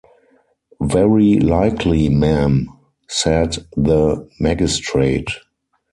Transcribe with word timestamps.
‘Very 0.81 1.37
likely, 1.39 2.09
ma’am,’ 2.09 2.71
said 3.07 3.63
the 3.77 4.27
magistrate. 4.39 5.27